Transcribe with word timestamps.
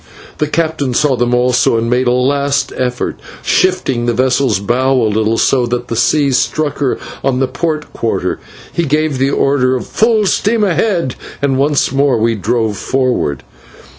The 0.39 0.47
captain 0.47 0.95
saw 0.95 1.15
them 1.15 1.31
also 1.35 1.77
and 1.77 1.87
made 1.87 2.07
a 2.07 2.11
last 2.11 2.73
effort. 2.75 3.19
Shifting 3.43 4.07
the 4.07 4.15
vessel's 4.15 4.57
bow 4.57 4.93
a 4.99 5.05
little, 5.05 5.37
so 5.37 5.67
that 5.67 5.89
the 5.89 5.95
seas 5.95 6.39
struck 6.39 6.79
her 6.79 6.97
on 7.23 7.37
the 7.39 7.47
port 7.47 7.93
quarter, 7.93 8.39
he 8.73 8.85
gave 8.85 9.19
the 9.19 9.29
order 9.29 9.75
of 9.75 9.85
"Full 9.85 10.25
steam 10.25 10.63
ahead," 10.63 11.13
and 11.39 11.59
once 11.59 11.91
more 11.91 12.17
we 12.17 12.33
drove 12.33 12.77
forward. 12.77 13.43